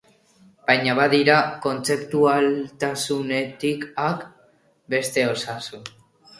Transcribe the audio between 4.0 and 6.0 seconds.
at, beste osasun.